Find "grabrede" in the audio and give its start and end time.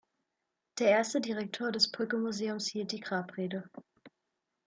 3.01-3.69